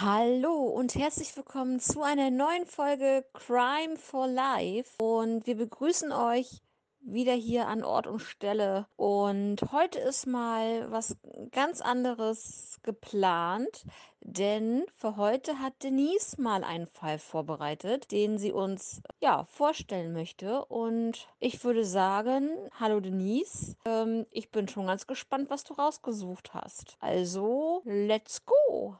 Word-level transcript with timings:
Hallo 0.00 0.54
und 0.54 0.94
herzlich 0.94 1.36
willkommen 1.36 1.80
zu 1.80 2.02
einer 2.02 2.30
neuen 2.30 2.66
Folge 2.66 3.24
Crime 3.32 3.96
for 3.96 4.28
Life. 4.28 4.92
Und 5.02 5.44
wir 5.48 5.56
begrüßen 5.56 6.12
euch 6.12 6.62
wieder 7.00 7.32
hier 7.32 7.66
an 7.66 7.82
Ort 7.82 8.06
und 8.06 8.20
Stelle. 8.20 8.86
Und 8.94 9.56
heute 9.72 9.98
ist 9.98 10.28
mal 10.28 10.88
was 10.92 11.16
ganz 11.50 11.80
anderes 11.80 12.78
geplant, 12.84 13.86
denn 14.20 14.84
für 14.94 15.16
heute 15.16 15.58
hat 15.58 15.82
Denise 15.82 16.40
mal 16.40 16.62
einen 16.62 16.86
Fall 16.86 17.18
vorbereitet, 17.18 18.12
den 18.12 18.38
sie 18.38 18.52
uns 18.52 19.02
ja 19.18 19.46
vorstellen 19.46 20.12
möchte. 20.12 20.64
Und 20.66 21.26
ich 21.40 21.64
würde 21.64 21.84
sagen, 21.84 22.50
hallo 22.78 23.00
Denise, 23.00 23.74
ähm, 23.84 24.26
ich 24.30 24.52
bin 24.52 24.68
schon 24.68 24.86
ganz 24.86 25.08
gespannt, 25.08 25.50
was 25.50 25.64
du 25.64 25.74
rausgesucht 25.74 26.54
hast. 26.54 26.96
Also, 27.00 27.82
let's 27.84 28.46
go! 28.46 28.96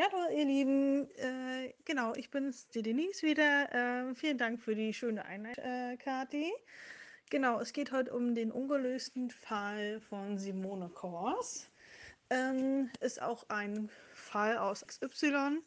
Ja, 0.00 0.06
hallo 0.14 0.34
ihr 0.34 0.46
Lieben, 0.46 1.10
äh, 1.16 1.74
genau, 1.84 2.14
ich 2.14 2.30
bin's, 2.30 2.66
die 2.68 2.80
Denise 2.80 3.22
wieder. 3.22 4.08
Äh, 4.08 4.14
vielen 4.14 4.38
Dank 4.38 4.62
für 4.62 4.74
die 4.74 4.94
schöne 4.94 5.26
Einheit, 5.26 5.58
äh, 5.58 5.98
Kati. 5.98 6.50
Genau, 7.28 7.60
es 7.60 7.74
geht 7.74 7.92
heute 7.92 8.14
um 8.14 8.34
den 8.34 8.50
ungelösten 8.50 9.30
Fall 9.30 10.00
von 10.00 10.38
Simone 10.38 10.88
Kors. 10.88 11.68
Ähm, 12.30 12.88
ist 13.00 13.20
auch 13.20 13.44
ein 13.50 13.90
Fall 14.14 14.56
aus 14.56 14.86
XY. 14.86 15.58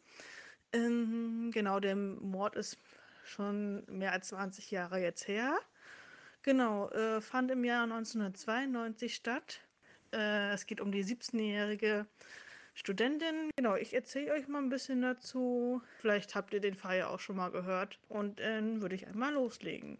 Ähm, 0.72 1.52
genau, 1.54 1.80
der 1.80 1.96
Mord 1.96 2.56
ist 2.56 2.80
schon 3.26 3.86
mehr 3.86 4.14
als 4.14 4.30
20 4.30 4.72
Jahre 4.72 5.00
jetzt 5.00 5.28
her. 5.28 5.60
Genau, 6.42 6.90
äh, 6.90 7.22
fand 7.22 7.52
im 7.52 7.64
Jahr 7.64 7.84
1992 7.84 9.14
statt. 9.14 9.62
Äh, 10.12 10.54
es 10.54 10.66
geht 10.66 10.82
um 10.82 10.92
die 10.92 11.06
17-jährige 11.06 12.08
Studentin. 12.74 13.50
Genau, 13.56 13.76
ich 13.76 13.94
erzähle 13.94 14.34
euch 14.34 14.48
mal 14.48 14.62
ein 14.62 14.70
bisschen 14.70 15.02
dazu. 15.02 15.82
Vielleicht 16.00 16.36
habt 16.36 16.54
ihr 16.54 16.62
den 16.62 16.76
Fall 16.76 16.98
ja 16.98 17.08
auch 17.08 17.20
schon 17.20 17.36
mal 17.36 17.50
gehört. 17.50 18.00
Und 18.10 18.40
dann 18.40 18.82
würde 18.82 18.96
ich 18.96 19.08
einmal 19.08 19.34
loslegen. 19.34 20.00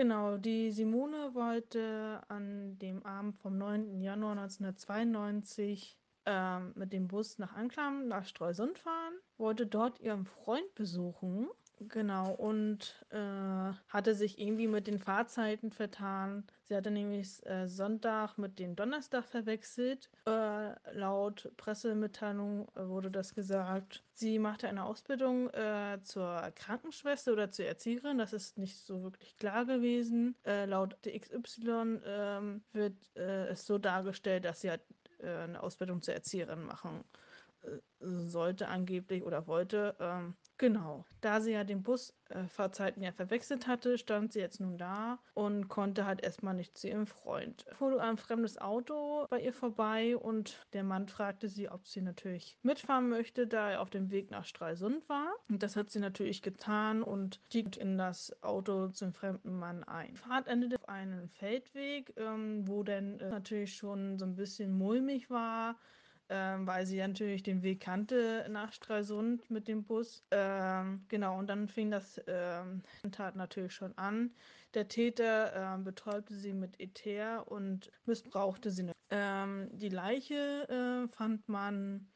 Genau, 0.00 0.36
die 0.36 0.70
Simone 0.70 1.34
wollte 1.34 2.22
an 2.28 2.78
dem 2.78 3.04
Abend 3.04 3.36
vom 3.36 3.58
9. 3.58 4.00
Januar 4.00 4.38
1992 4.38 5.98
ähm, 6.24 6.70
mit 6.76 6.92
dem 6.92 7.08
Bus 7.08 7.38
nach 7.38 7.52
Anklam, 7.54 8.06
nach 8.06 8.24
Stralsund 8.24 8.78
fahren, 8.78 9.14
wollte 9.38 9.66
dort 9.66 9.98
ihren 9.98 10.24
Freund 10.24 10.72
besuchen. 10.76 11.48
Genau, 11.80 12.32
und 12.32 13.06
äh, 13.10 13.16
hatte 13.88 14.14
sich 14.16 14.40
irgendwie 14.40 14.66
mit 14.66 14.88
den 14.88 14.98
Fahrzeiten 14.98 15.70
vertan. 15.70 16.44
Sie 16.64 16.74
hatte 16.74 16.90
nämlich 16.90 17.46
äh, 17.46 17.68
Sonntag 17.68 18.36
mit 18.36 18.58
dem 18.58 18.74
Donnerstag 18.74 19.24
verwechselt. 19.24 20.10
Äh, 20.26 20.74
laut 20.92 21.52
Pressemitteilung 21.56 22.66
äh, 22.74 22.88
wurde 22.88 23.12
das 23.12 23.32
gesagt. 23.32 24.02
Sie 24.12 24.40
machte 24.40 24.66
eine 24.68 24.84
Ausbildung 24.84 25.50
äh, 25.50 26.00
zur 26.02 26.50
Krankenschwester 26.56 27.32
oder 27.32 27.50
zur 27.50 27.66
Erzieherin. 27.66 28.18
Das 28.18 28.32
ist 28.32 28.58
nicht 28.58 28.76
so 28.78 29.04
wirklich 29.04 29.36
klar 29.36 29.64
gewesen. 29.64 30.34
Äh, 30.44 30.64
laut 30.64 30.96
XY 31.04 32.00
ähm, 32.04 32.64
wird 32.72 32.96
es 33.14 33.66
so 33.66 33.78
dargestellt, 33.78 34.44
dass 34.44 34.62
sie 34.62 34.70
halt 34.70 34.82
eine 35.22 35.60
Ausbildung 35.60 36.00
zur 36.02 36.14
Erzieherin 36.14 36.62
machen 36.62 37.04
sollte 38.00 38.68
angeblich 38.68 39.24
oder 39.24 39.46
wollte. 39.46 39.96
Ähm, 40.00 40.34
genau. 40.56 41.04
Da 41.20 41.40
sie 41.40 41.52
ja 41.52 41.64
den 41.64 41.82
Busfahrzeiten 41.82 43.02
äh, 43.02 43.06
ja 43.06 43.12
verwechselt 43.12 43.66
hatte, 43.66 43.98
stand 43.98 44.32
sie 44.32 44.38
jetzt 44.38 44.60
nun 44.60 44.78
da 44.78 45.18
und 45.34 45.68
konnte 45.68 46.06
halt 46.06 46.22
erstmal 46.22 46.54
nicht 46.54 46.78
zu 46.78 46.88
ihrem 46.88 47.06
Freund. 47.06 47.64
Fuhr 47.72 48.00
ein 48.00 48.16
fremdes 48.16 48.58
Auto 48.58 49.26
bei 49.28 49.40
ihr 49.40 49.52
vorbei 49.52 50.16
und 50.16 50.64
der 50.72 50.84
Mann 50.84 51.08
fragte 51.08 51.48
sie, 51.48 51.68
ob 51.68 51.86
sie 51.86 52.00
natürlich 52.00 52.56
mitfahren 52.62 53.08
möchte, 53.08 53.46
da 53.46 53.70
er 53.70 53.80
auf 53.80 53.90
dem 53.90 54.10
Weg 54.10 54.30
nach 54.30 54.44
Stralsund 54.44 55.08
war. 55.08 55.34
Und 55.48 55.62
das 55.62 55.74
hat 55.74 55.90
sie 55.90 55.98
natürlich 55.98 56.42
getan 56.42 57.02
und 57.02 57.40
stieg 57.46 57.76
in 57.76 57.98
das 57.98 58.42
Auto 58.42 58.88
zum 58.88 59.12
fremden 59.12 59.58
Mann 59.58 59.82
ein. 59.84 60.10
Die 60.12 60.16
Fahrt 60.16 60.46
endete 60.46 60.76
auf 60.76 60.88
einem 60.88 61.28
Feldweg, 61.30 62.12
ähm, 62.16 62.66
wo 62.68 62.84
dann 62.84 63.18
äh, 63.18 63.28
natürlich 63.28 63.74
schon 63.74 64.18
so 64.18 64.24
ein 64.24 64.36
bisschen 64.36 64.72
mulmig 64.72 65.30
war 65.30 65.76
ähm, 66.28 66.66
weil 66.66 66.86
sie 66.86 66.98
natürlich 66.98 67.42
den 67.42 67.62
Weg 67.62 67.80
kannte 67.80 68.46
nach 68.50 68.72
Stralsund 68.72 69.50
mit 69.50 69.68
dem 69.68 69.84
Bus. 69.84 70.22
Ähm, 70.30 71.04
genau, 71.08 71.38
und 71.38 71.46
dann 71.46 71.68
fing 71.68 71.90
das 71.90 72.20
ähm, 72.26 72.82
Tat 73.12 73.36
natürlich 73.36 73.72
schon 73.72 73.96
an. 73.96 74.30
Der 74.74 74.88
Täter 74.88 75.76
äh, 75.76 75.82
betäubte 75.82 76.34
sie 76.34 76.52
mit 76.52 76.78
Ether 76.78 77.50
und 77.50 77.90
missbrauchte 78.04 78.70
sie. 78.70 78.90
Ähm, 79.10 79.70
die 79.72 79.88
Leiche 79.88 80.68
äh, 80.68 81.08
fand 81.16 81.48
man 81.48 82.06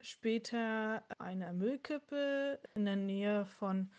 später 0.00 1.02
einer 1.18 1.52
Müllkippe 1.52 2.60
in 2.74 2.84
der 2.84 2.96
Nähe 2.96 3.44
von 3.44 3.90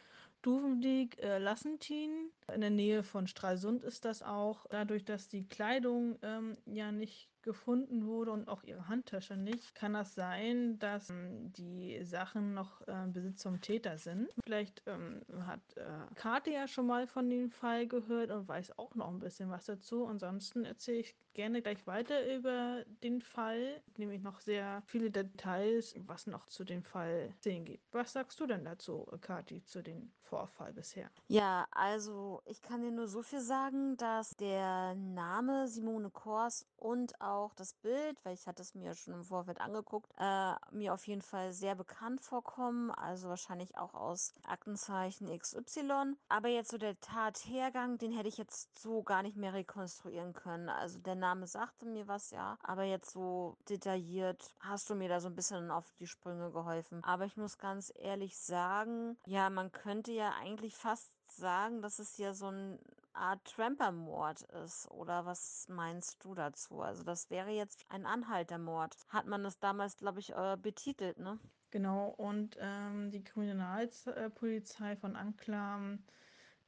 Duvendig 0.41 1.21
äh, 1.21 1.37
Lassentin. 1.37 2.31
In 2.53 2.61
der 2.61 2.69
Nähe 2.69 3.03
von 3.03 3.27
Stralsund 3.27 3.83
ist 3.83 4.05
das 4.05 4.23
auch. 4.23 4.65
Dadurch, 4.69 5.05
dass 5.05 5.27
die 5.27 5.47
Kleidung 5.47 6.17
ähm, 6.23 6.57
ja 6.65 6.91
nicht 6.91 7.30
gefunden 7.43 8.05
wurde 8.05 8.31
und 8.31 8.47
auch 8.47 8.63
ihre 8.63 8.87
Handtasche 8.87 9.35
nicht, 9.35 9.75
kann 9.75 9.93
das 9.93 10.15
sein, 10.15 10.79
dass 10.79 11.09
ähm, 11.09 11.51
die 11.53 12.03
Sachen 12.03 12.53
noch 12.53 12.81
äh, 12.87 13.07
Besitz 13.07 13.43
vom 13.43 13.61
Täter 13.61 13.97
sind. 13.97 14.29
Vielleicht 14.43 14.83
ähm, 14.85 15.21
hat 15.45 15.61
äh, 15.75 15.83
Kate 16.15 16.51
ja 16.51 16.67
schon 16.67 16.87
mal 16.87 17.07
von 17.07 17.29
dem 17.29 17.49
Fall 17.49 17.87
gehört 17.87 18.31
und 18.31 18.47
weiß 18.47 18.77
auch 18.77 18.95
noch 18.95 19.09
ein 19.09 19.19
bisschen 19.19 19.49
was 19.49 19.65
dazu. 19.65 20.05
Ansonsten 20.05 20.65
erzähle 20.65 20.99
ich 20.99 21.15
gerne 21.33 21.61
gleich 21.61 21.87
weiter 21.87 22.33
über 22.35 22.83
den 23.03 23.21
Fall, 23.21 23.81
nämlich 23.97 24.21
noch 24.21 24.39
sehr 24.41 24.83
viele 24.85 25.09
Details, 25.11 25.95
was 26.05 26.27
noch 26.27 26.45
zu 26.47 26.63
dem 26.63 26.83
Fall 26.83 27.33
sehen 27.39 27.65
gibt. 27.65 27.83
Was 27.93 28.13
sagst 28.13 28.39
du 28.39 28.47
denn 28.47 28.65
dazu, 28.65 29.07
Kati, 29.21 29.63
zu 29.63 29.81
dem 29.81 30.11
Vorfall 30.23 30.73
bisher? 30.73 31.09
Ja, 31.27 31.65
also 31.71 32.41
ich 32.45 32.61
kann 32.61 32.81
dir 32.81 32.91
nur 32.91 33.07
so 33.07 33.21
viel 33.21 33.41
sagen, 33.41 33.97
dass 33.97 34.31
der 34.31 34.95
Name 34.95 35.67
Simone 35.67 36.09
Kors 36.09 36.65
und 36.77 37.19
auch 37.21 37.30
das 37.55 37.73
Bild, 37.73 38.23
weil 38.23 38.33
ich 38.33 38.47
hatte 38.47 38.61
es 38.61 38.75
mir 38.75 38.93
schon 38.95 39.13
im 39.13 39.23
Vorfeld 39.23 39.61
angeguckt, 39.61 40.11
äh, 40.17 40.53
mir 40.71 40.93
auf 40.93 41.07
jeden 41.07 41.21
Fall 41.21 41.53
sehr 41.53 41.75
bekannt 41.75 42.21
vorkommen, 42.21 42.91
also 42.91 43.29
wahrscheinlich 43.29 43.77
auch 43.77 43.93
aus 43.93 44.33
Aktenzeichen 44.43 45.27
XY. 45.27 46.15
Aber 46.29 46.49
jetzt 46.49 46.71
so 46.71 46.77
der 46.77 46.99
Tathergang, 46.99 47.97
den 47.97 48.11
hätte 48.11 48.29
ich 48.29 48.37
jetzt 48.37 48.77
so 48.77 49.03
gar 49.03 49.23
nicht 49.23 49.37
mehr 49.37 49.53
rekonstruieren 49.53 50.33
können. 50.33 50.69
Also 50.69 50.99
der 50.99 51.15
Name 51.15 51.47
sagte 51.47 51.85
mir 51.85 52.07
was, 52.07 52.31
ja, 52.31 52.57
aber 52.63 52.83
jetzt 52.83 53.11
so 53.11 53.57
detailliert 53.69 54.53
hast 54.59 54.89
du 54.89 54.95
mir 54.95 55.09
da 55.09 55.19
so 55.19 55.27
ein 55.27 55.35
bisschen 55.35 55.71
auf 55.71 55.91
die 55.99 56.07
Sprünge 56.07 56.51
geholfen. 56.51 57.03
Aber 57.03 57.25
ich 57.25 57.37
muss 57.37 57.57
ganz 57.57 57.91
ehrlich 57.95 58.37
sagen, 58.37 59.17
ja, 59.25 59.49
man 59.49 59.71
könnte 59.71 60.11
ja 60.11 60.33
eigentlich 60.39 60.75
fast 60.75 61.11
sagen, 61.29 61.81
dass 61.81 61.99
es 61.99 62.17
ja 62.17 62.33
so 62.33 62.47
eine 62.47 62.79
Art 63.13 63.43
Tramper-Mord 63.45 64.41
ist. 64.63 64.89
Oder 64.91 65.25
was 65.25 65.67
meinst 65.69 66.23
du 66.23 66.33
dazu? 66.33 66.81
Also 66.81 67.03
das 67.03 67.29
wäre 67.29 67.51
jetzt 67.51 67.85
ein 67.89 68.05
Anhaltermord. 68.05 68.95
Hat 69.09 69.25
man 69.25 69.43
das 69.43 69.59
damals, 69.59 69.97
glaube 69.97 70.19
ich, 70.19 70.31
äh, 70.31 70.57
betitelt, 70.61 71.19
ne? 71.19 71.39
Genau, 71.71 72.09
und 72.17 72.57
ähm, 72.59 73.11
die 73.11 73.23
Kriminalpolizei 73.23 74.95
von 74.97 75.15
Anklam 75.15 76.03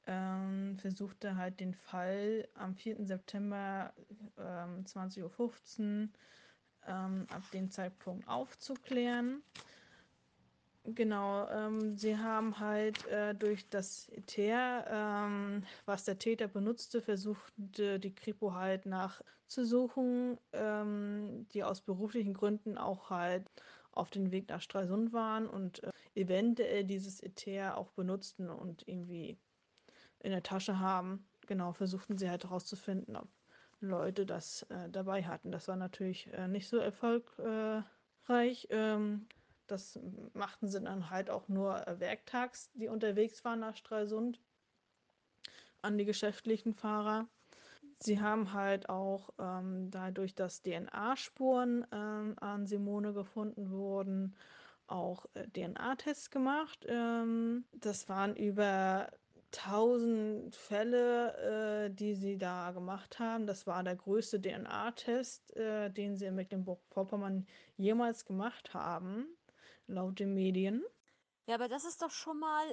ähm, 0.08 0.78
versuchte 0.80 1.36
halt 1.36 1.60
den 1.60 1.74
Fall 1.74 2.48
am 2.56 2.76
4. 2.76 3.06
September 3.06 3.94
ähm, 4.38 4.86
20.15 4.86 5.24
Uhr 5.24 6.10
ähm, 6.88 7.28
ab 7.32 7.44
dem 7.52 7.70
Zeitpunkt 7.70 8.28
aufzuklären. 8.28 9.44
Genau, 10.86 11.48
ähm, 11.50 11.96
sie 11.98 12.18
haben 12.18 12.60
halt 12.60 13.06
äh, 13.08 13.34
durch 13.34 13.70
das 13.70 14.10
Ether, 14.10 14.86
ähm, 14.90 15.64
was 15.86 16.04
der 16.04 16.20
Täter 16.20 16.50
benutzte, 16.50 17.02
versucht, 17.02 17.54
äh, 17.80 18.00
die 18.00 18.14
Kripo 18.14 18.54
halt 18.54 18.86
nachzusuchen, 18.86 20.38
ähm, 20.52 21.48
die 21.54 21.64
aus 21.64 21.80
beruflichen 21.82 22.34
Gründen 22.34 22.78
auch 22.78 23.10
halt 23.10 23.50
auf 23.94 24.10
den 24.10 24.32
Weg 24.32 24.50
nach 24.50 24.60
Stralsund 24.60 25.14
waren 25.14 25.48
und 25.48 25.84
äh, 25.84 25.92
eventuell 26.16 26.84
dieses 26.84 27.22
Ether 27.22 27.78
auch 27.78 27.92
benutzten 27.92 28.50
und 28.50 28.86
irgendwie 28.86 29.38
in 30.20 30.32
der 30.32 30.44
Tasche 30.44 30.80
haben. 30.80 31.30
Genau, 31.48 31.72
versuchten 31.74 32.18
sie 32.18 32.30
halt 32.30 32.44
herauszufinden, 32.44 33.16
ob 33.16 33.30
Leute 33.80 34.26
das 34.26 34.64
äh, 34.64 34.90
dabei 34.90 35.24
hatten. 35.24 35.52
Das 35.52 35.68
war 35.70 35.76
natürlich 35.78 36.28
äh, 36.34 36.48
nicht 36.50 36.68
so 36.68 36.78
erfolgreich. 36.78 37.86
Ähm, 38.70 39.28
das 39.68 40.00
machten 40.34 40.68
sie 40.68 40.82
dann 40.82 41.10
halt 41.10 41.30
auch 41.30 41.48
nur 41.48 41.88
äh, 41.88 42.00
werktags, 42.00 42.72
die 42.74 42.88
unterwegs 42.88 43.44
waren 43.44 43.60
nach 43.60 43.76
Stralsund, 43.76 44.40
an 45.82 45.98
die 45.98 46.06
geschäftlichen 46.06 46.74
Fahrer. 46.74 47.28
Sie 48.00 48.20
haben 48.20 48.54
halt 48.54 48.90
auch 48.90 49.30
ähm, 49.40 49.90
dadurch, 49.90 50.36
dass 50.36 50.62
DNA-Spuren 50.62 51.86
ähm, 51.92 52.36
an 52.40 52.68
Simone 52.68 53.14
gefunden 53.14 53.72
wurden, 53.72 54.36
auch 54.88 55.26
äh, 55.34 55.48
DNA-Tests 55.48 56.30
gemacht. 56.30 56.86
Ähm, 56.88 57.66
das 57.72 58.10
waren 58.10 58.36
über 58.36 59.10
1000 59.56 60.56
Fälle, 60.56 61.86
äh, 61.86 61.90
die 61.92 62.16
sie 62.16 62.38
da 62.38 62.72
gemacht 62.72 63.20
haben. 63.20 63.46
Das 63.46 63.68
war 63.68 63.84
der 63.84 63.96
größte 63.96 64.42
DNA-Test, 64.42 65.56
äh, 65.56 65.90
den 65.90 66.18
sie 66.18 66.26
in 66.26 66.36
Mecklenburg-Vorpommern 66.36 67.46
jemals 67.78 68.26
gemacht 68.26 68.74
haben, 68.74 69.28
laut 69.94 70.20
den 70.20 70.34
Medien. 70.34 70.84
Ja, 71.48 71.56
aber 71.56 71.68
das 71.68 71.86
ist 71.86 72.02
doch 72.02 72.12
schon 72.12 72.40
mal 72.40 72.66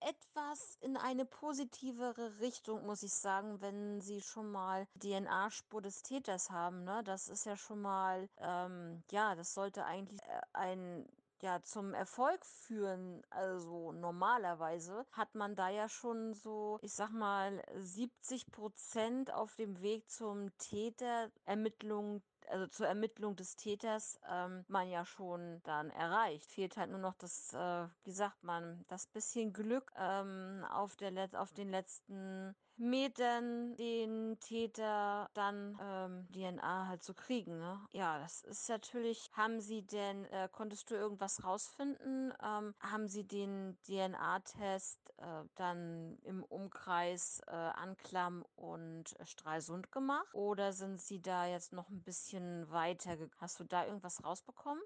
etwas 0.00 0.76
in 0.80 0.96
eine 0.96 1.24
positivere 1.24 2.40
Richtung, 2.40 2.86
muss 2.86 3.02
ich 3.02 3.12
sagen, 3.12 3.60
wenn 3.60 4.00
sie 4.00 4.22
schon 4.22 4.50
mal 4.50 4.86
DNA-Spur 4.98 5.82
des 5.82 6.02
Täters 6.02 6.50
haben. 6.50 6.84
Ne? 6.84 7.02
Das 7.04 7.28
ist 7.28 7.44
ja 7.44 7.56
schon 7.56 7.82
mal, 7.82 8.28
ähm, 8.38 9.02
ja, 9.10 9.34
das 9.34 9.52
sollte 9.54 9.84
eigentlich 9.84 10.20
äh, 10.22 10.40
ein 10.52 11.06
ja, 11.42 11.62
zum 11.62 11.94
Erfolg 11.94 12.44
führen. 12.44 13.22
Also 13.30 13.92
normalerweise 13.92 15.06
hat 15.12 15.34
man 15.34 15.56
da 15.56 15.68
ja 15.68 15.88
schon 15.88 16.34
so, 16.34 16.78
ich 16.82 16.92
sag 16.92 17.10
mal, 17.10 17.62
70 17.76 18.50
Prozent 18.50 19.32
auf 19.32 19.54
dem 19.56 19.80
Weg 19.80 20.08
zum 20.10 20.56
Täter, 20.58 21.30
Ermittlungen 21.44 22.22
also 22.50 22.66
zur 22.66 22.86
Ermittlung 22.86 23.36
des 23.36 23.56
Täters 23.56 24.18
ähm, 24.30 24.64
man 24.68 24.88
ja 24.88 25.04
schon 25.04 25.60
dann 25.64 25.90
erreicht. 25.90 26.50
Fehlt 26.50 26.76
halt 26.76 26.90
nur 26.90 27.00
noch 27.00 27.14
das, 27.14 27.52
äh, 27.52 27.86
wie 28.04 28.12
sagt 28.12 28.42
man, 28.42 28.84
das 28.88 29.06
bisschen 29.06 29.52
Glück 29.52 29.92
ähm, 29.96 30.64
auf, 30.70 30.96
der 30.96 31.10
Let 31.10 31.36
auf 31.36 31.52
den 31.52 31.70
letzten 31.70 32.54
Metern 32.80 33.76
den 33.76 34.38
Täter 34.40 35.30
dann 35.34 35.78
ähm, 35.80 36.26
DNA 36.32 36.88
halt 36.88 37.02
zu 37.02 37.14
kriegen. 37.14 37.58
Ne? 37.58 37.80
Ja, 37.92 38.18
das 38.18 38.42
ist 38.42 38.68
natürlich. 38.68 39.30
Haben 39.32 39.60
Sie 39.60 39.82
denn, 39.82 40.24
äh, 40.26 40.48
konntest 40.50 40.90
du 40.90 40.94
irgendwas 40.94 41.44
rausfinden? 41.44 42.32
Ähm, 42.42 42.74
haben 42.80 43.06
Sie 43.08 43.24
den 43.24 43.78
DNA-Test 43.84 44.98
äh, 45.18 45.44
dann 45.54 46.18
im 46.22 46.42
Umkreis 46.42 47.40
äh, 47.46 47.50
Anklam 47.50 48.44
und 48.56 49.14
Stralsund 49.24 49.92
gemacht? 49.92 50.34
Oder 50.34 50.72
sind 50.72 51.00
Sie 51.00 51.20
da 51.20 51.46
jetzt 51.46 51.72
noch 51.72 51.90
ein 51.90 52.02
bisschen 52.02 52.70
weiter? 52.70 53.16
Hast 53.36 53.60
du 53.60 53.64
da 53.64 53.86
irgendwas 53.86 54.24
rausbekommen? 54.24 54.82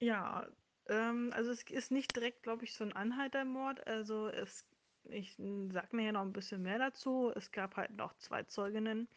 Ja, 0.00 0.46
ähm, 0.88 1.30
also 1.34 1.50
es 1.50 1.62
ist 1.62 1.90
nicht 1.90 2.14
direkt, 2.16 2.42
glaube 2.42 2.64
ich, 2.64 2.74
so 2.74 2.84
ein 2.84 2.92
Anhaltermord. 2.92 3.86
Also 3.86 4.28
es, 4.28 4.64
ich 5.08 5.36
sag 5.70 5.92
mir 5.92 6.06
ja 6.06 6.12
noch 6.12 6.22
ein 6.22 6.32
bisschen 6.32 6.62
mehr 6.62 6.78
dazu. 6.78 7.32
Es 7.34 7.52
gab 7.52 7.76
halt 7.76 7.96
noch 7.96 8.14
zwei 8.18 8.42
Zeuginnen. 8.44 9.08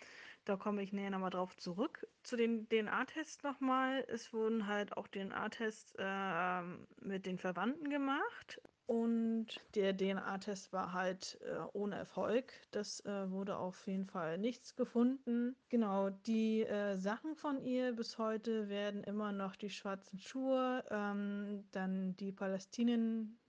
Da 0.46 0.58
komme 0.58 0.84
ich 0.84 0.94
näher 0.94 1.10
nochmal 1.10 1.32
drauf 1.32 1.58
zurück. 1.58 2.08
Zu 2.24 2.38
den 2.38 2.70
DNA-Tests 2.70 3.44
nochmal. 3.44 4.06
Es 4.08 4.32
wurden 4.32 4.68
halt 4.68 4.96
auch 4.96 5.08
DNA-Tests 5.08 5.96
äh, 5.98 6.62
mit 7.02 7.26
den 7.26 7.40
Verwandten 7.40 7.90
gemacht. 7.90 8.62
Und 8.88 9.48
der 9.74 9.98
DNA-Test 9.98 10.72
war 10.72 10.94
halt 10.94 11.40
äh, 11.42 11.58
ohne 11.74 11.96
Erfolg. 11.96 12.54
Das 12.70 13.04
äh, 13.06 13.32
wurde 13.32 13.58
auf 13.58 13.88
jeden 13.88 14.06
Fall 14.06 14.38
nichts 14.38 14.76
gefunden. 14.76 15.56
Genau, 15.70 16.12
die 16.12 16.62
äh, 16.62 16.96
Sachen 16.98 17.36
von 17.36 17.60
ihr 17.64 17.94
bis 17.94 18.20
heute 18.20 18.70
werden 18.70 19.04
immer 19.04 19.32
noch 19.32 19.56
die 19.56 19.72
schwarzen 19.72 20.20
Schuhe, 20.20 20.84
ähm, 20.92 21.64
dann 21.72 22.16
die 22.18 22.32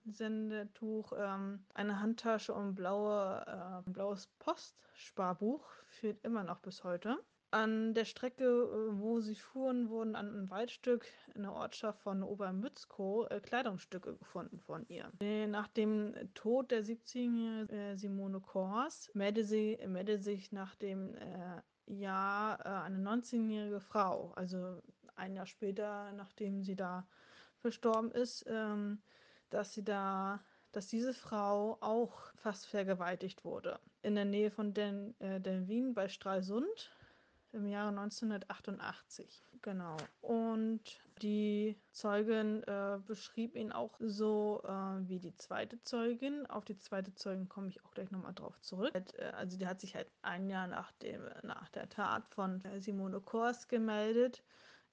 Palästinensendetuch, 0.07 1.13
ähm, 1.19 1.65
eine 1.75 2.01
Handtasche 2.01 2.55
und 2.55 2.75
blaue, 2.75 3.45
äh, 3.87 3.91
blaues 3.91 4.29
Postsparbuch 4.39 5.69
fehlt 5.89 6.23
immer 6.25 6.45
noch 6.45 6.61
bis 6.61 6.85
heute. 6.85 7.19
An 7.51 7.95
der 7.95 8.05
Strecke, 8.05 8.45
äh, 8.45 9.01
wo 9.01 9.21
sie 9.21 9.37
fuhren, 9.37 9.89
wurden 9.89 10.17
an 10.17 10.29
einem 10.29 10.51
Waldstück 10.51 11.07
in 11.35 11.43
der 11.43 11.53
Ortschaft 11.53 12.01
von 12.01 12.23
Obermützkow 12.23 13.31
äh, 13.31 13.41
Kleidungsstücke 13.41 14.17
gefunden 14.17 14.61
von 14.61 14.87
ihr. 14.89 15.11
Äh, 15.21 15.47
nach 15.47 15.69
dem 15.69 16.15
Tod 16.35 16.71
der 16.71 16.85
17-jährigen 16.85 17.97
Simone 17.97 18.41
Kors 18.41 19.11
meldete, 19.15 19.47
sie, 19.47 19.79
meldete 19.87 20.23
sich 20.23 20.53
nach 20.53 20.75
dem 20.77 21.15
äh, 21.17 21.63
Jahr 21.87 22.67
eine 22.67 22.99
19-jährige 22.99 23.79
Frau, 23.79 24.33
also 24.35 24.83
ein 25.15 25.37
Jahr 25.37 25.47
später, 25.47 26.11
nachdem 26.13 26.65
sie 26.65 26.75
da 26.75 27.07
verstorben 27.61 28.11
ist, 28.11 28.45
ähm, 28.49 29.01
dass 29.51 29.75
sie 29.75 29.85
da 29.85 30.41
dass 30.77 30.89
diese 30.89 31.15
Frau 31.15 31.79
auch 31.81 32.13
fast 32.37 32.67
vergewaltigt 32.67 33.47
wurde. 33.47 33.81
In 34.03 34.15
der 34.15 34.27
Nähe 34.27 34.51
von 34.51 34.75
Den, 34.75 35.19
äh, 35.21 35.41
Denwin 35.41 35.95
bei 35.95 36.07
Stralsund 36.07 36.91
im 37.53 37.67
Jahre 37.67 37.89
1988. 37.89 39.43
Genau. 39.63 39.97
Und 40.21 40.83
die 41.23 41.81
Zeugin 41.93 42.63
äh, 42.65 42.99
beschrieb 43.07 43.57
ihn 43.57 43.73
auch 43.73 43.95
so 44.01 44.63
äh, 44.65 45.09
wie 45.09 45.19
die 45.19 45.35
zweite 45.35 45.83
Zeugin. 45.83 46.45
Auf 46.45 46.67
die 46.67 46.77
zweite 46.77 47.15
Zeugin 47.15 47.49
komme 47.49 47.69
ich 47.69 47.83
auch 47.83 47.93
gleich 47.93 48.11
nochmal 48.11 48.35
drauf 48.35 48.61
zurück. 48.61 48.93
Äh, 48.95 49.25
also 49.31 49.57
die 49.57 49.67
hat 49.67 49.81
sich 49.81 49.95
halt 49.95 50.11
ein 50.21 50.51
Jahr 50.51 50.67
nach, 50.67 50.93
dem, 51.01 51.23
nach 51.43 51.71
der 51.71 51.89
Tat 51.89 52.29
von 52.29 52.63
Simone 52.81 53.23
Kors 53.23 53.67
gemeldet 53.67 54.43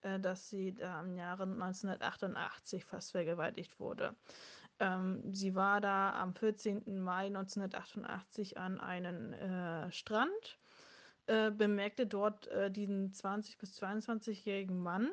äh, 0.03 0.19
dass 0.19 0.49
sie 0.49 0.73
da 0.73 1.01
im 1.01 1.15
Jahre 1.15 1.43
1988 1.43 2.85
fast 2.85 3.11
vergewaltigt 3.11 3.79
wurde. 3.79 4.15
Ähm, 4.79 5.33
sie 5.33 5.55
war 5.55 5.81
da 5.81 6.13
am 6.19 6.33
14. 6.33 7.01
Mai 7.01 7.27
1988 7.27 8.57
an 8.57 8.79
einem 8.79 9.33
äh, 9.33 9.91
Strand 9.91 10.59
äh, 11.27 11.51
bemerkte 11.51 12.05
dort 12.05 12.47
äh, 12.47 12.69
diesen 12.69 13.11
20- 13.11 13.57
bis 13.59 13.81
22-jährigen 13.81 14.81
Mann, 14.81 15.09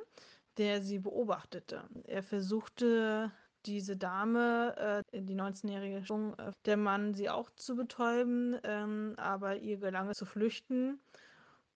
der 0.58 0.82
sie 0.82 0.98
beobachtete. 0.98 1.84
Er 2.04 2.22
versuchte 2.22 3.30
diese 3.66 3.96
Dame, 3.96 5.04
äh, 5.12 5.20
die 5.20 5.34
19-jährige, 5.36 5.98
äh, 5.98 6.52
der 6.64 6.76
Mann, 6.76 7.14
sie 7.14 7.30
auch 7.30 7.50
zu 7.50 7.76
betäuben, 7.76 8.58
ähm, 8.64 9.14
aber 9.18 9.58
ihr 9.58 9.76
gelang 9.76 10.08
es 10.08 10.18
zu 10.18 10.26
flüchten. 10.26 10.98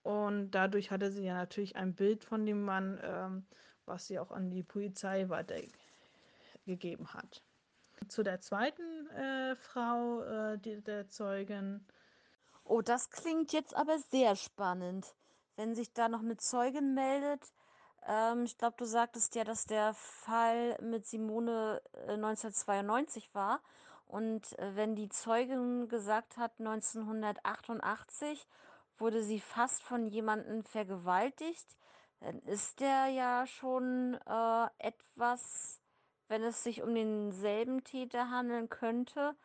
Und 0.05 0.51
dadurch 0.51 0.91
hatte 0.91 1.11
sie 1.11 1.25
ja 1.25 1.33
natürlich 1.33 1.75
ein 1.75 1.95
Bild 1.95 2.23
von 2.23 2.45
dem 2.45 2.63
Mann, 2.63 2.99
ähm, 3.01 3.43
was 3.87 4.05
sie 4.05 4.19
auch 4.19 4.29
an 4.29 4.51
die 4.51 4.61
Polizei 4.61 5.29
weitergegeben 5.29 7.11
hat. 7.11 7.41
Zu 8.07 8.21
der 8.21 8.39
zweiten 8.39 9.09
äh, 9.09 9.55
Frau, 9.55 10.21
äh, 10.21 10.59
die, 10.59 10.79
der 10.81 11.09
Zeugin, 11.09 11.83
Oh, 12.67 12.81
das 12.81 13.09
klingt 13.09 13.51
jetzt 13.51 13.75
aber 13.75 13.97
sehr 13.97 14.35
spannend. 14.35 15.15
Wenn 15.55 15.75
sich 15.75 15.91
da 15.93 16.07
noch 16.07 16.21
eine 16.21 16.37
Zeugin 16.37 16.93
meldet, 16.93 17.41
ähm, 18.07 18.43
ich 18.45 18.57
glaube, 18.59 18.75
du 18.77 18.85
sagtest 18.85 19.33
ja, 19.33 19.43
dass 19.43 19.65
der 19.65 19.95
Fall 19.95 20.77
mit 20.81 21.07
Simone 21.07 21.81
äh, 22.07 22.13
1992 22.13 23.33
war. 23.33 23.59
Und 24.07 24.57
äh, 24.59 24.75
wenn 24.75 24.95
die 24.95 25.09
Zeugin 25.09 25.87
gesagt 25.89 26.37
hat, 26.37 26.53
1988 26.59 28.47
wurde 28.97 29.23
sie 29.23 29.39
fast 29.39 29.83
von 29.83 30.07
jemandem 30.07 30.63
vergewaltigt, 30.63 31.77
dann 32.21 32.39
ist 32.43 32.79
der 32.79 33.07
ja 33.07 33.45
schon 33.47 34.15
äh, 34.25 34.67
etwas, 34.79 35.81
wenn 36.27 36.43
es 36.43 36.63
sich 36.63 36.81
um 36.81 36.95
denselben 36.95 37.83
Täter 37.83 38.29
handeln 38.29 38.69
könnte, 38.69 39.35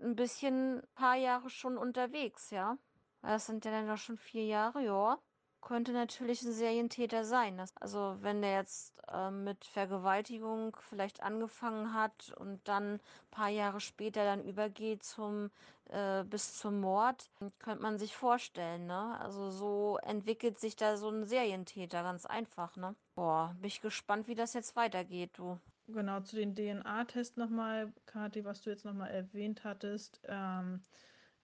ein 0.00 0.16
bisschen 0.16 0.82
paar 0.94 1.16
Jahre 1.16 1.50
schon 1.50 1.76
unterwegs, 1.76 2.50
ja. 2.50 2.78
Das 3.22 3.46
sind 3.46 3.64
ja 3.64 3.70
dann 3.70 3.88
doch 3.88 3.98
schon 3.98 4.16
vier 4.16 4.46
Jahre, 4.46 4.82
ja. 4.82 5.18
Könnte 5.60 5.92
natürlich 5.92 6.42
ein 6.42 6.52
Serientäter 6.52 7.24
sein. 7.24 7.58
Das, 7.58 7.76
also 7.76 8.16
wenn 8.20 8.42
der 8.42 8.54
jetzt 8.54 8.94
äh, 9.12 9.30
mit 9.30 9.64
Vergewaltigung 9.64 10.76
vielleicht 10.88 11.22
angefangen 11.22 11.94
hat 11.94 12.32
und 12.36 12.60
dann 12.66 13.00
paar 13.30 13.48
Jahre 13.48 13.80
später 13.80 14.24
dann 14.24 14.42
übergeht 14.44 15.02
zum 15.02 15.50
äh, 15.90 16.24
bis 16.24 16.56
zum 16.56 16.80
Mord, 16.80 17.30
könnte 17.58 17.82
man 17.82 17.98
sich 17.98 18.16
vorstellen, 18.16 18.86
ne? 18.86 19.18
Also 19.20 19.50
so 19.50 19.98
entwickelt 20.02 20.58
sich 20.58 20.76
da 20.76 20.96
so 20.96 21.10
ein 21.10 21.24
Serientäter 21.24 22.02
ganz 22.02 22.26
einfach, 22.26 22.76
ne? 22.76 22.94
Boah, 23.14 23.54
bin 23.60 23.68
ich 23.68 23.80
gespannt, 23.80 24.28
wie 24.28 24.34
das 24.34 24.54
jetzt 24.54 24.76
weitergeht, 24.76 25.30
du. 25.34 25.58
Genau, 25.88 26.20
zu 26.20 26.36
den 26.36 26.54
DNA-Tests 26.54 27.36
nochmal, 27.36 27.92
Kathi, 28.06 28.44
was 28.44 28.62
du 28.62 28.70
jetzt 28.70 28.84
nochmal 28.84 29.10
erwähnt 29.10 29.64
hattest. 29.64 30.20
Ähm, 30.28 30.80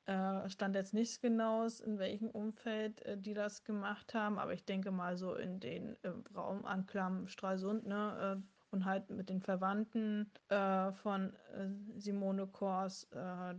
äh, 0.07 0.49
stand 0.49 0.77
jetzt 0.77 0.95
nichts 0.95 1.21
genaues, 1.21 1.81
in 1.81 1.99
welchem 1.99 2.31
Umfeld 2.31 3.03
äh, 3.03 3.19
die 3.19 3.35
das 3.35 3.65
gemacht 3.65 4.15
haben, 4.15 4.39
aber 4.39 4.53
ich 4.53 4.65
denke 4.65 4.91
mal 4.91 5.17
so 5.17 5.35
in 5.35 5.61
den 5.61 5.97
äh, 6.03 6.11
Raumanklam 6.35 7.27
Stralsund, 7.27 7.87
ne, 7.87 8.39
äh, 8.39 8.43
und 8.71 8.85
halt 8.85 9.11
mit 9.11 9.31
den 9.31 9.41
Verwandten 9.41 10.31
äh, 10.49 10.93
von 10.93 11.33
Simone 11.97 12.47
Kors, 12.49 13.09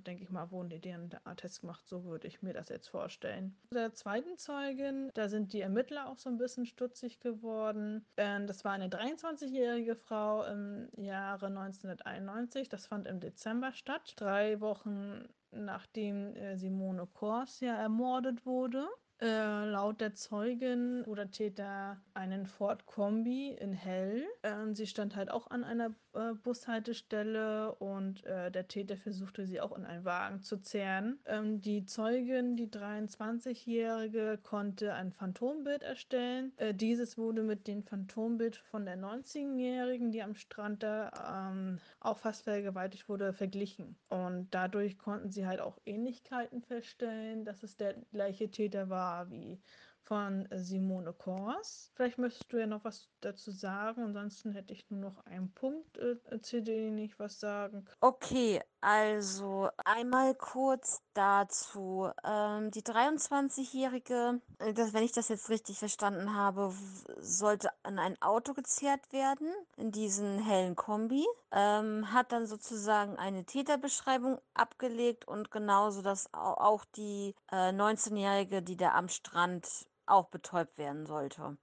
denke 0.05 0.21
ich 0.21 0.29
mal, 0.29 0.51
wurden 0.51 0.69
die 0.69 0.81
DNA-Tests 0.81 1.61
gemacht. 1.61 1.87
So 1.87 2.03
würde 2.03 2.27
ich 2.27 2.43
mir 2.43 2.53
das 2.53 2.69
jetzt 2.69 2.89
vorstellen. 2.89 3.57
Der 3.73 3.93
zweiten 3.93 4.37
Zeugin, 4.37 5.09
da 5.15 5.29
sind 5.29 5.53
die 5.53 5.61
Ermittler 5.61 6.09
auch 6.09 6.19
so 6.19 6.29
ein 6.29 6.37
bisschen 6.37 6.65
stutzig 6.65 7.19
geworden. 7.19 8.05
Ähm, 8.17 8.45
das 8.45 8.65
war 8.65 8.73
eine 8.73 8.89
23-jährige 8.89 9.95
Frau 9.95 10.43
im 10.43 10.89
Jahre 10.97 11.47
1991. 11.47 12.69
Das 12.69 12.85
fand 12.85 13.07
im 13.07 13.19
Dezember 13.19 13.71
statt. 13.71 14.13
Drei 14.17 14.59
Wochen 14.59 15.27
nachdem 15.51 16.35
äh, 16.35 16.57
Simone 16.57 17.07
Kors 17.07 17.59
ja 17.59 17.75
ermordet 17.75 18.45
wurde. 18.45 18.87
Äh, 19.19 19.65
laut 19.65 19.99
der 19.99 20.13
Zeugin 20.13 21.03
oder 21.05 21.31
Täter 21.31 21.99
einen 22.13 22.45
Ford 22.45 22.85
Kombi 22.85 23.49
in 23.49 23.73
Hell. 23.73 24.23
Äh, 24.43 24.73
sie 24.73 24.85
stand 24.85 25.15
halt 25.15 25.31
auch 25.31 25.49
an 25.49 25.63
einer 25.63 25.95
äh, 26.13 26.33
Bushaltestelle 26.43 27.73
und 27.75 28.23
äh, 28.25 28.51
der 28.51 28.67
Täter 28.67 28.95
versuchte 28.95 29.47
sie 29.47 29.59
auch 29.59 29.75
in 29.75 29.85
einen 29.85 30.05
Wagen 30.05 30.43
zu 30.43 30.57
zerren. 30.57 31.17
Ähm, 31.25 31.61
die 31.61 31.85
Zeugin, 31.85 32.57
die 32.57 32.67
23-Jährige, 32.67 34.37
konnte 34.43 34.93
ein 34.93 35.11
Phantombild 35.11 35.81
erstellen. 35.81 36.51
Äh, 36.57 36.75
dieses 36.75 37.17
wurde 37.17 37.41
mit 37.41 37.67
dem 37.67 37.81
Phantombild 37.81 38.55
von 38.55 38.85
der 38.85 38.97
19-Jährigen, 38.97 40.11
die 40.11 40.21
am 40.21 40.35
Strand 40.35 40.83
da 40.83 41.49
ähm, 41.49 41.79
auch 42.01 42.19
fast 42.19 42.43
vergewaltigt 42.43 43.09
wurde, 43.09 43.33
verglichen. 43.33 43.95
Und 44.09 44.49
dadurch 44.51 44.99
konnten 44.99 45.31
sie 45.31 45.47
halt 45.47 45.59
auch 45.59 45.79
Ähnlichkeiten 45.85 46.61
feststellen, 46.61 47.45
dass 47.45 47.63
es 47.63 47.77
der 47.77 47.95
gleiche 48.11 48.51
Täter 48.51 48.89
war 48.89 49.06
war 49.07 49.29
wie 49.29 49.61
von 50.07 50.47
Simone 50.51 51.11
Kors. 51.11 51.91
Vielleicht 51.93 52.17
möchtest 52.17 52.51
du 52.51 52.57
ja 52.57 52.65
noch 52.65 52.85
was 52.85 53.09
dazu 53.19 53.51
sagen. 53.51 54.03
Ansonsten 54.03 54.53
hätte 54.53 54.73
ich 54.73 54.89
nur 54.89 55.01
noch 55.01 55.25
einen 55.25 55.51
Punkt, 55.51 55.97
äh, 55.97 56.41
zu 56.41 56.61
dem 56.61 56.97
ich 56.97 57.19
was 57.19 57.39
sagen 57.39 57.83
kann. 57.83 57.95
Okay, 57.99 58.61
also 58.79 59.69
einmal 59.83 60.33
kurz 60.33 61.01
dazu. 61.13 62.09
Ähm, 62.23 62.71
die 62.71 62.83
23-Jährige, 62.83 64.39
äh, 64.59 64.73
wenn 64.93 65.03
ich 65.03 65.11
das 65.11 65.27
jetzt 65.27 65.49
richtig 65.49 65.77
verstanden 65.79 66.33
habe, 66.33 66.73
sollte 67.19 67.69
an 67.83 67.99
ein 67.99 68.21
Auto 68.21 68.53
gezerrt 68.53 69.11
werden, 69.11 69.51
in 69.75 69.91
diesen 69.91 70.39
hellen 70.39 70.75
Kombi, 70.75 71.25
ähm, 71.51 72.13
hat 72.13 72.31
dann 72.31 72.45
sozusagen 72.45 73.17
eine 73.17 73.43
Täterbeschreibung 73.43 74.39
abgelegt 74.53 75.27
und 75.27 75.51
genauso, 75.51 76.01
dass 76.01 76.33
auch 76.33 76.85
die 76.95 77.35
äh, 77.51 77.71
19-Jährige, 77.71 78.61
die 78.61 78.77
da 78.77 78.93
am 78.93 79.09
Strand 79.09 79.67
auch 80.07 80.29
betäubt 80.29 80.77
werden 80.77 81.05
sollte. 81.05 81.57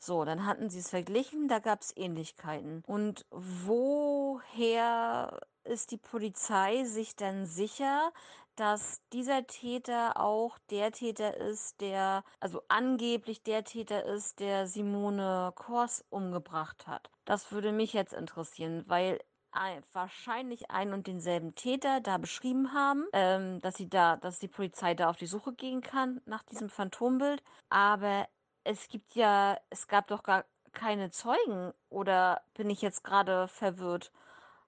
So, 0.00 0.24
dann 0.24 0.46
hatten 0.46 0.70
sie 0.70 0.78
es 0.78 0.90
verglichen, 0.90 1.48
da 1.48 1.58
gab 1.58 1.80
es 1.80 1.96
Ähnlichkeiten. 1.96 2.82
Und 2.86 3.26
woher 3.30 5.40
ist 5.64 5.90
die 5.90 5.98
Polizei 5.98 6.84
sich 6.84 7.16
denn 7.16 7.46
sicher, 7.46 8.12
dass 8.54 9.00
dieser 9.12 9.46
Täter 9.46 10.20
auch 10.20 10.58
der 10.70 10.92
Täter 10.92 11.36
ist, 11.36 11.80
der, 11.80 12.24
also 12.40 12.62
angeblich 12.68 13.42
der 13.42 13.64
Täter 13.64 14.04
ist, 14.04 14.40
der 14.40 14.66
Simone 14.66 15.52
Kors 15.54 16.04
umgebracht 16.10 16.86
hat? 16.86 17.10
Das 17.24 17.52
würde 17.52 17.72
mich 17.72 17.92
jetzt 17.92 18.12
interessieren, 18.12 18.84
weil 18.86 19.20
ein, 19.52 19.82
wahrscheinlich 19.92 20.70
einen 20.70 20.92
und 20.92 21.06
denselben 21.06 21.54
Täter 21.54 22.00
da 22.00 22.18
beschrieben 22.18 22.72
haben, 22.72 23.06
ähm, 23.12 23.60
dass 23.60 23.76
sie 23.76 23.88
da, 23.88 24.16
dass 24.16 24.38
die 24.38 24.48
Polizei 24.48 24.94
da 24.94 25.10
auf 25.10 25.16
die 25.16 25.26
Suche 25.26 25.52
gehen 25.52 25.80
kann 25.80 26.20
nach 26.26 26.42
diesem 26.44 26.68
Phantombild. 26.68 27.42
Aber 27.68 28.28
es 28.64 28.88
gibt 28.88 29.14
ja, 29.14 29.58
es 29.70 29.88
gab 29.88 30.08
doch 30.08 30.22
gar 30.22 30.44
keine 30.72 31.10
Zeugen. 31.10 31.72
Oder 31.90 32.42
bin 32.54 32.70
ich 32.70 32.82
jetzt 32.82 33.04
gerade 33.04 33.48
verwirrt? 33.48 34.12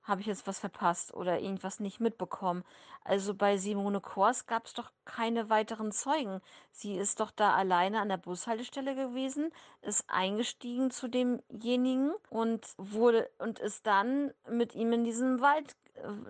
Habe 0.02 0.20
ich 0.22 0.26
jetzt 0.26 0.46
was 0.46 0.58
verpasst 0.58 1.14
oder 1.14 1.40
irgendwas 1.40 1.80
nicht 1.80 2.00
mitbekommen? 2.00 2.64
Also 3.04 3.34
bei 3.34 3.56
Simone 3.56 4.00
Kors 4.00 4.46
gab 4.46 4.66
es 4.66 4.74
doch 4.74 4.90
keine 5.04 5.50
weiteren 5.50 5.92
Zeugen. 5.92 6.40
Sie 6.70 6.96
ist 6.96 7.20
doch 7.20 7.30
da 7.30 7.54
alleine 7.54 8.00
an 8.00 8.08
der 8.08 8.16
Bushaltestelle 8.16 8.94
gewesen, 8.94 9.52
ist 9.82 10.04
eingestiegen 10.08 10.90
zu 10.90 11.08
demjenigen 11.08 12.12
und 12.28 12.66
wurde 12.76 13.30
und 13.38 13.58
ist 13.58 13.86
dann 13.86 14.32
mit 14.48 14.74
ihm 14.74 14.92
in 14.92 15.04
diesem 15.04 15.40
Wald 15.40 15.76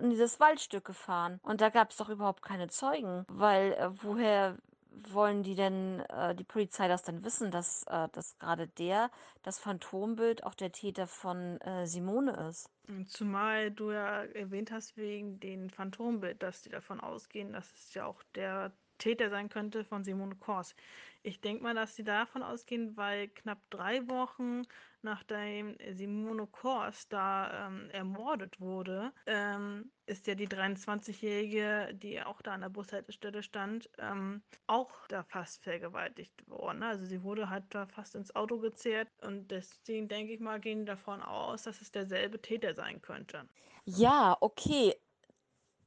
in 0.01 0.09
dieses 0.09 0.39
Waldstück 0.39 0.85
gefahren. 0.85 1.39
Und 1.43 1.61
da 1.61 1.69
gab 1.69 1.91
es 1.91 1.97
doch 1.97 2.09
überhaupt 2.09 2.41
keine 2.41 2.67
Zeugen, 2.67 3.25
weil 3.29 3.73
äh, 3.73 3.89
woher 4.03 4.57
wollen 4.91 5.43
die 5.43 5.55
denn, 5.55 6.01
äh, 6.09 6.35
die 6.35 6.43
Polizei 6.43 6.87
das 6.87 7.03
denn 7.03 7.23
wissen, 7.23 7.51
dass, 7.51 7.83
äh, 7.87 8.09
dass 8.11 8.37
gerade 8.39 8.67
der, 8.67 9.09
das 9.43 9.59
Phantombild, 9.59 10.43
auch 10.43 10.53
der 10.55 10.71
Täter 10.71 11.07
von 11.07 11.59
äh, 11.61 11.87
Simone 11.87 12.49
ist? 12.49 12.69
Zumal 13.07 13.71
du 13.71 13.91
ja 13.91 14.23
erwähnt 14.23 14.71
hast, 14.71 14.97
wegen 14.97 15.39
dem 15.39 15.69
Phantombild, 15.69 16.43
dass 16.43 16.61
die 16.61 16.69
davon 16.69 16.99
ausgehen, 16.99 17.53
dass 17.53 17.71
es 17.71 17.93
ja 17.93 18.05
auch 18.05 18.21
der 18.35 18.73
Täter 19.01 19.29
sein 19.29 19.49
könnte 19.49 19.83
von 19.83 20.03
Simone 20.03 20.35
Kors. 20.37 20.75
Ich 21.23 21.41
denke 21.41 21.63
mal, 21.63 21.75
dass 21.75 21.95
sie 21.95 22.03
davon 22.03 22.43
ausgehen, 22.43 22.95
weil 22.97 23.27
knapp 23.29 23.59
drei 23.69 24.07
Wochen 24.07 24.63
nachdem 25.01 25.77
Simone 25.91 26.47
Kors 26.47 27.07
da 27.09 27.67
ähm, 27.67 27.89
ermordet 27.91 28.59
wurde, 28.59 29.13
ähm, 29.25 29.91
ist 30.05 30.27
ja 30.27 30.35
die 30.35 30.47
23-Jährige, 30.47 31.93
die 31.93 32.21
auch 32.21 32.41
da 32.41 32.53
an 32.53 32.61
der 32.61 32.69
Bushaltestelle 32.69 33.43
stand, 33.43 33.89
ähm, 33.97 34.43
auch 34.67 35.07
da 35.07 35.23
fast 35.23 35.63
vergewaltigt 35.63 36.47
worden. 36.47 36.83
Also 36.83 37.05
sie 37.05 37.23
wurde 37.23 37.49
halt 37.49 37.65
da 37.69 37.87
fast 37.87 38.15
ins 38.15 38.35
Auto 38.35 38.59
gezehrt 38.59 39.09
und 39.21 39.49
deswegen 39.51 40.07
denke 40.07 40.33
ich 40.33 40.39
mal, 40.39 40.59
gehen 40.59 40.85
davon 40.85 41.21
aus, 41.21 41.63
dass 41.63 41.81
es 41.81 41.91
derselbe 41.91 42.41
Täter 42.41 42.73
sein 42.75 43.01
könnte. 43.01 43.47
Ja, 43.85 44.37
okay. 44.41 44.95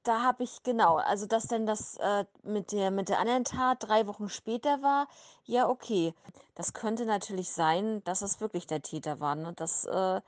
Da 0.05 0.23
habe 0.23 0.45
ich 0.45 0.63
genau, 0.63 0.97
also 0.97 1.27
dass 1.27 1.47
denn 1.49 1.67
das 1.67 1.97
äh, 1.97 2.27
mit 2.43 2.73
der 2.73 2.91
mit 2.91 3.09
der 3.09 3.19
anderen 3.19 3.45
Tat 3.45 3.79
drei 3.81 4.07
Wochen 4.07 4.29
später 4.29 4.83
war, 4.83 5.09
ja 5.45 5.69
okay. 5.69 6.15
Das 6.55 6.75
könnte 6.75 7.07
natürlich 7.07 7.51
sein, 7.51 8.05
dass 8.05 8.23
es 8.23 8.41
wirklich 8.41 8.67
der 8.67 8.83
Täter 8.83 9.19
war. 9.21 9.35
Ne? 9.35 9.55
Das 9.57 9.87
äh, 9.87 10.21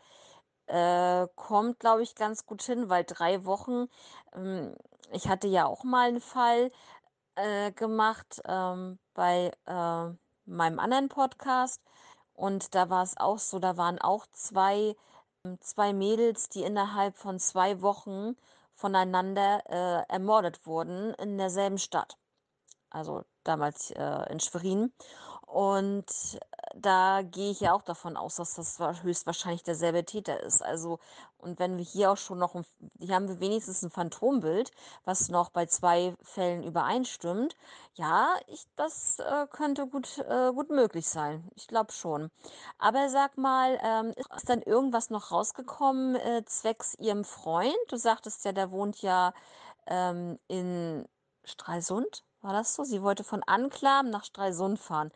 äh, 0.67 1.29
kommt, 1.37 1.81
glaube 1.81 2.03
ich, 2.03 2.15
ganz 2.15 2.47
gut 2.47 2.63
hin, 2.63 2.89
weil 2.89 3.05
drei 3.05 3.45
Wochen, 3.45 3.89
ähm, 4.35 4.75
ich 5.13 5.29
hatte 5.29 5.49
ja 5.49 5.67
auch 5.67 5.85
mal 5.85 6.09
einen 6.09 6.21
Fall 6.21 6.73
äh, 7.37 7.73
gemacht 7.73 8.43
ähm, 8.47 8.99
bei 9.15 9.53
äh, 9.67 10.11
meinem 10.47 10.79
anderen 10.79 11.09
Podcast 11.09 11.83
und 12.35 12.75
da 12.75 12.91
war 12.91 13.03
es 13.03 13.17
auch 13.19 13.39
so, 13.39 13.59
da 13.59 13.77
waren 13.77 14.01
auch 14.01 14.27
zwei, 14.33 14.97
ähm, 15.45 15.61
zwei 15.61 15.93
Mädels, 15.93 16.49
die 16.49 16.63
innerhalb 16.65 17.17
von 17.17 17.39
zwei 17.41 17.83
Wochen 17.83 18.37
voneinander 18.77 19.63
äh, 19.69 20.13
ermordet 20.13 20.65
wurden 20.67 21.15
in 21.15 21.39
derselben 21.39 21.79
Stadt. 21.79 22.17
Also 22.91 23.25
damals 23.43 23.91
äh, 23.91 24.33
in 24.33 24.39
Schwerin. 24.39 24.93
Und 25.47 26.39
da 26.75 27.23
gehe 27.23 27.51
ich 27.51 27.61
ja 27.61 27.73
auch 27.73 27.83
davon 27.83 28.17
aus, 28.17 28.37
dass 28.37 28.55
das 28.55 28.79
höchstwahrscheinlich 29.03 29.63
derselbe 29.63 30.05
Täter 30.05 30.41
ist. 30.41 30.63
Also, 30.63 30.99
und 31.39 31.59
wenn 31.59 31.77
wir 31.77 31.85
hier 31.85 32.11
auch 32.11 32.17
schon 32.17 32.39
noch, 32.39 32.55
ein, 32.55 32.65
hier 32.99 33.15
haben 33.15 33.29
wir 33.29 33.41
wenigstens 33.41 33.83
ein 33.83 33.91
Phantombild, 33.91 34.71
was 35.05 35.29
noch 35.29 35.51
bei 35.51 35.67
zwei 35.67 36.15
Fällen 36.23 36.63
übereinstimmt. 36.63 37.57
Ja, 37.95 38.37
ich, 38.49 38.67
das 38.77 39.19
äh, 39.21 39.47
könnte 39.51 39.87
gut, 39.87 40.19
äh, 40.19 40.53
gut 40.53 40.71
möglich 40.71 41.09
sein. 41.09 41.49
Ich 41.55 41.67
glaube 41.67 41.93
schon. 41.93 42.31
Aber 42.79 43.09
sag 43.09 43.39
mal, 43.39 43.79
ähm, 43.83 44.13
ist 44.37 44.49
dann 44.49 44.63
irgendwas 44.63 45.11
noch 45.11 45.31
rausgekommen 45.31 46.17
äh, 46.17 46.45
zwecks 46.45 46.95
ihrem 46.99 47.25
Freund? 47.25 47.77
Du 47.89 47.97
sagtest 47.97 48.45
ja, 48.45 48.53
der 48.53 48.71
wohnt 48.71 49.03
ja 49.03 49.33
ähm, 49.87 50.39
in 50.49 51.07
Stralsund. 51.45 52.25
War 52.43 52.53
das 52.53 52.75
so? 52.75 52.85
Sie 52.85 53.03
wollte 53.03 53.25
von 53.25 53.43
Anklam 53.45 54.11
nach 54.11 54.25
Stralsund 54.25 54.79
fahren. 54.79 55.11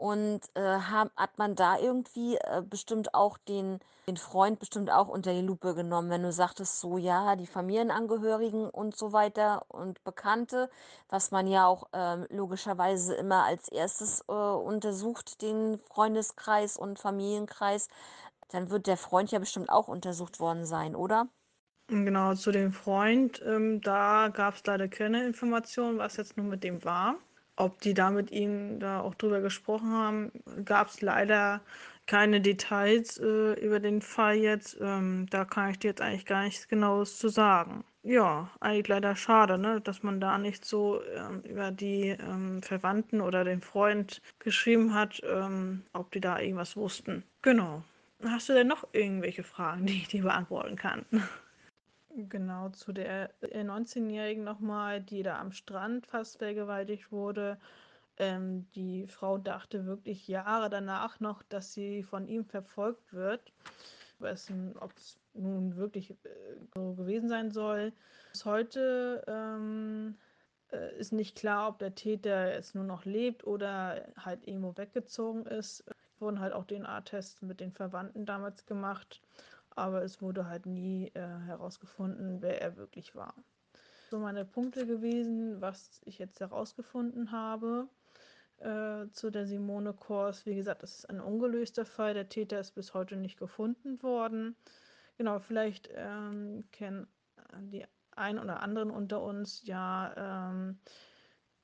Und 0.00 0.40
äh, 0.54 0.78
hat 0.78 1.36
man 1.36 1.54
da 1.56 1.78
irgendwie 1.78 2.36
äh, 2.38 2.62
bestimmt 2.62 3.12
auch 3.14 3.36
den, 3.36 3.80
den 4.08 4.16
Freund 4.16 4.58
bestimmt 4.58 4.90
auch 4.90 5.08
unter 5.08 5.34
die 5.34 5.42
Lupe 5.42 5.74
genommen, 5.74 6.08
wenn 6.08 6.22
du 6.22 6.32
sagtest, 6.32 6.80
so 6.80 6.96
ja, 6.96 7.36
die 7.36 7.46
Familienangehörigen 7.46 8.70
und 8.70 8.96
so 8.96 9.12
weiter 9.12 9.66
und 9.68 10.02
Bekannte, 10.02 10.70
was 11.10 11.32
man 11.32 11.46
ja 11.46 11.66
auch 11.66 11.88
ähm, 11.92 12.26
logischerweise 12.30 13.14
immer 13.14 13.44
als 13.44 13.68
erstes 13.68 14.24
äh, 14.28 14.32
untersucht, 14.32 15.42
den 15.42 15.78
Freundeskreis 15.80 16.78
und 16.78 16.98
Familienkreis, 16.98 17.88
dann 18.50 18.70
wird 18.70 18.86
der 18.86 18.96
Freund 18.96 19.30
ja 19.32 19.38
bestimmt 19.38 19.68
auch 19.70 19.88
untersucht 19.88 20.40
worden 20.40 20.64
sein, 20.66 20.96
oder? 20.96 21.28
Genau, 21.88 22.34
zu 22.34 22.52
dem 22.52 22.72
Freund, 22.72 23.42
ähm, 23.44 23.80
da 23.82 24.28
gab 24.28 24.54
es 24.54 24.64
leider 24.64 24.88
keine 24.88 25.26
Informationen, 25.26 25.98
was 25.98 26.16
jetzt 26.16 26.36
nun 26.38 26.48
mit 26.48 26.64
dem 26.64 26.82
war. 26.84 27.16
Ob 27.60 27.80
die 27.80 27.94
da 27.94 28.10
mit 28.10 28.30
ihm 28.30 28.80
da 28.80 29.00
auch 29.00 29.14
drüber 29.14 29.40
gesprochen 29.40 29.92
haben, 29.92 30.32
gab 30.64 30.88
es 30.88 31.00
leider 31.02 31.60
keine 32.06 32.40
Details 32.40 33.18
äh, 33.18 33.52
über 33.64 33.78
den 33.78 34.02
Fall 34.02 34.36
jetzt. 34.36 34.78
Ähm, 34.80 35.26
da 35.30 35.44
kann 35.44 35.70
ich 35.70 35.78
dir 35.78 35.88
jetzt 35.88 36.00
eigentlich 36.00 36.26
gar 36.26 36.42
nichts 36.42 36.66
Genaues 36.68 37.18
zu 37.18 37.28
sagen. 37.28 37.84
Ja, 38.02 38.50
eigentlich 38.60 38.88
leider 38.88 39.14
schade, 39.14 39.58
ne, 39.58 39.80
dass 39.80 40.02
man 40.02 40.20
da 40.20 40.38
nicht 40.38 40.64
so 40.64 41.02
ähm, 41.14 41.42
über 41.42 41.70
die 41.70 42.08
ähm, 42.08 42.62
Verwandten 42.62 43.20
oder 43.20 43.44
den 43.44 43.60
Freund 43.60 44.22
geschrieben 44.38 44.94
hat, 44.94 45.22
ähm, 45.24 45.82
ob 45.92 46.10
die 46.10 46.20
da 46.20 46.38
irgendwas 46.40 46.76
wussten. 46.76 47.22
Genau. 47.42 47.82
Hast 48.24 48.48
du 48.48 48.54
denn 48.54 48.68
noch 48.68 48.88
irgendwelche 48.92 49.44
Fragen, 49.44 49.86
die 49.86 49.98
ich 49.98 50.08
dir 50.08 50.22
beantworten 50.22 50.76
kann? 50.76 51.04
Genau, 52.16 52.70
zu 52.70 52.92
der 52.92 53.30
19-Jährigen 53.40 54.42
nochmal, 54.42 55.00
die 55.00 55.22
da 55.22 55.38
am 55.38 55.52
Strand 55.52 56.06
fast 56.06 56.38
vergewaltigt 56.38 57.12
wurde. 57.12 57.58
Ähm, 58.16 58.68
die 58.74 59.06
Frau 59.06 59.38
dachte 59.38 59.86
wirklich 59.86 60.26
Jahre 60.26 60.68
danach 60.70 61.20
noch, 61.20 61.42
dass 61.44 61.72
sie 61.72 62.02
von 62.02 62.26
ihm 62.26 62.44
verfolgt 62.44 63.12
wird. 63.12 63.52
Ob 64.18 64.26
es 64.96 65.18
nun 65.34 65.76
wirklich 65.76 66.10
äh, 66.10 66.16
so 66.74 66.94
gewesen 66.94 67.28
sein 67.28 67.52
soll. 67.52 67.92
Bis 68.32 68.44
heute 68.44 69.24
ähm, 69.28 70.16
äh, 70.72 70.94
ist 70.98 71.12
nicht 71.12 71.36
klar, 71.36 71.68
ob 71.68 71.78
der 71.78 71.94
Täter 71.94 72.52
jetzt 72.52 72.74
nur 72.74 72.84
noch 72.84 73.04
lebt 73.04 73.46
oder 73.46 74.04
halt 74.16 74.46
irgendwo 74.46 74.76
weggezogen 74.76 75.46
ist. 75.46 75.84
Es 75.86 76.20
wurden 76.20 76.40
halt 76.40 76.52
auch 76.52 76.66
DNA-Tests 76.66 77.40
mit 77.42 77.60
den 77.60 77.72
Verwandten 77.72 78.26
damals 78.26 78.66
gemacht 78.66 79.22
aber 79.80 80.02
es 80.02 80.20
wurde 80.20 80.46
halt 80.46 80.66
nie 80.66 81.08
äh, 81.14 81.20
herausgefunden, 81.46 82.42
wer 82.42 82.60
er 82.60 82.76
wirklich 82.76 83.14
war. 83.14 83.34
So 84.10 84.18
meine 84.18 84.44
Punkte 84.44 84.86
gewesen, 84.86 85.60
was 85.60 86.00
ich 86.04 86.18
jetzt 86.18 86.40
herausgefunden 86.40 87.32
habe 87.32 87.88
äh, 88.58 89.08
zu 89.12 89.30
der 89.30 89.46
Simone 89.46 89.92
Kors. 89.92 90.46
Wie 90.46 90.54
gesagt, 90.54 90.82
das 90.82 90.98
ist 90.98 91.10
ein 91.10 91.20
ungelöster 91.20 91.84
Fall. 91.84 92.14
Der 92.14 92.28
Täter 92.28 92.60
ist 92.60 92.72
bis 92.72 92.92
heute 92.94 93.16
nicht 93.16 93.38
gefunden 93.38 94.02
worden. 94.02 94.56
Genau, 95.16 95.38
vielleicht 95.38 95.88
ähm, 95.94 96.64
kennen 96.72 97.06
die 97.58 97.84
ein 98.16 98.38
oder 98.38 98.62
anderen 98.62 98.90
unter 98.90 99.22
uns 99.22 99.62
ja 99.64 100.50
ähm, 100.52 100.78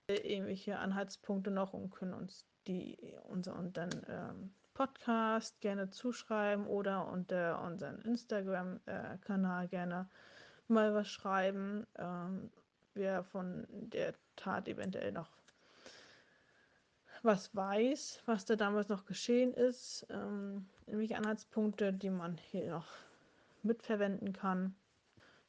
irgendwelche 0.09 0.79
Anhaltspunkte 0.79 1.51
noch 1.51 1.73
und 1.73 1.91
können 1.91 2.15
uns 2.15 2.47
die 2.67 2.97
unser 3.29 3.55
dann 3.73 3.91
ähm, 4.09 4.55
Podcast 4.77 5.59
gerne 5.63 5.89
zuschreiben 5.89 6.67
oder 6.67 7.09
unter 7.09 7.63
unseren 7.63 7.99
Instagram-Kanal 8.03 9.69
gerne 9.69 10.07
mal 10.69 10.93
was 10.95 11.09
schreiben, 11.09 11.87
ähm, 11.97 12.51
wer 12.93 13.25
von 13.25 13.67
der 13.71 14.13
Tat 14.37 14.69
eventuell 14.69 15.13
noch 15.13 15.31
was 17.23 17.57
weiß, 17.57 18.21
was 18.27 18.45
da 18.45 18.55
damals 18.55 18.91
noch 18.91 19.07
geschehen 19.07 19.55
ist, 19.55 20.07
ähm, 20.11 20.69
irgendwelche 20.85 21.17
Anhaltspunkte, 21.17 21.95
die 21.95 22.11
man 22.11 22.37
hier 22.37 22.71
noch 22.71 22.89
mitverwenden 23.63 24.35
kann. 24.35 24.77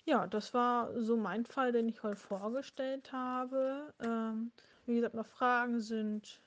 Ja, 0.05 0.25
das 0.25 0.53
war 0.53 0.98
so 1.01 1.17
mein 1.17 1.46
Fall, 1.46 1.74
den 1.74 1.89
ich 1.89 2.01
heute 2.01 2.15
vorgestellt 2.15 3.12
habe. 3.12 3.93
Ähm, 4.00 4.53
wie 4.86 4.96
gesagt, 4.96 5.15
noch 5.15 5.27
Fragen 5.27 5.81
sind, 5.81 6.41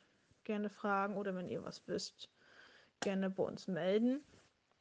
gerne 0.44 0.70
fragen 0.70 1.18
oder 1.18 1.34
wenn 1.34 1.50
ihr 1.50 1.62
was 1.62 1.86
wisst, 1.86 2.30
gerne 3.00 3.30
bei 3.30 3.42
uns 3.42 3.66
melden. 3.66 4.24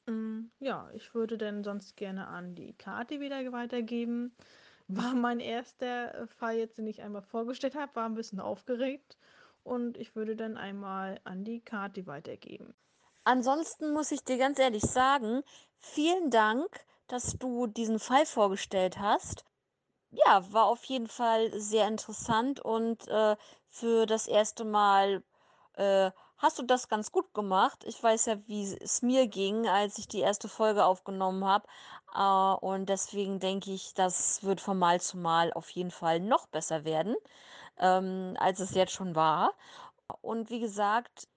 Mm, 0.06 0.52
ja, 0.60 0.90
ich 0.94 1.14
würde 1.14 1.38
dann 1.38 1.64
sonst 1.64 1.96
gerne 1.98 2.28
an 2.28 2.56
die 2.56 2.74
Kati 2.74 3.20
wieder 3.20 3.52
weitergeben. 3.52 4.36
War 4.88 5.14
mein 5.14 5.40
erster 5.40 6.28
Fall 6.28 6.58
jetzt, 6.58 6.78
den 6.78 6.88
ich 6.88 7.02
einmal 7.02 7.22
vorgestellt 7.22 7.76
habe, 7.76 7.96
war 7.96 8.06
ein 8.06 8.16
bisschen 8.16 8.40
aufgeregt. 8.40 9.18
Und 9.64 9.98
ich 9.98 10.16
würde 10.16 10.36
dann 10.36 10.58
einmal 10.58 11.20
an 11.26 11.44
die 11.44 11.62
Kati 11.62 12.08
weitergeben. 12.08 12.74
Ansonsten 13.24 13.94
muss 13.94 14.12
ich 14.12 14.24
dir 14.24 14.38
ganz 14.38 14.58
ehrlich 14.58 14.82
sagen, 14.82 15.44
vielen 15.78 16.32
Dank, 16.32 16.68
dass 17.08 17.38
du 17.38 17.68
diesen 17.68 18.00
Fall 18.00 18.26
vorgestellt 18.26 18.98
hast. 18.98 19.46
Ja, 20.12 20.52
war 20.52 20.66
auf 20.66 20.84
jeden 20.86 21.08
Fall 21.08 21.52
sehr 21.60 21.88
interessant 21.88 22.60
und 22.60 23.08
äh, 23.08 23.36
für 23.70 24.08
das 24.08 24.28
erste 24.28 24.66
Mal 24.66 25.24
äh, 25.74 26.10
hast 26.39 26.58
du 26.58 26.63
das 26.63 26.88
ganz 26.88 27.12
gut 27.12 27.34
gemacht. 27.34 27.84
Ich 27.86 28.01
weiß 28.01 28.25
ja, 28.27 28.38
wie 28.48 28.74
es 28.74 29.01
mir 29.01 29.27
ging, 29.27 29.67
als 29.67 29.98
ich 29.98 30.08
die 30.08 30.22
erste 30.22 30.48
Folge 30.50 30.86
aufgenommen 30.86 31.46
habe. 31.46 31.67
Äh, 32.15 32.65
und 32.65 32.89
deswegen 32.89 33.39
denke 33.39 33.72
ich, 33.72 33.93
das 33.93 34.43
wird 34.43 34.62
von 34.62 34.80
Mal 34.80 35.02
zu 35.02 35.17
Mal 35.17 35.52
auf 35.54 35.69
jeden 35.69 35.91
Fall 35.91 36.19
noch 36.19 36.47
besser 36.47 36.84
werden, 36.86 37.15
ähm, 37.78 38.36
als 38.39 38.60
es 38.60 38.73
jetzt 38.73 38.93
schon 38.93 39.15
war. 39.15 39.54
Und 40.21 40.49
wie 40.49 40.60
gesagt, 40.60 41.28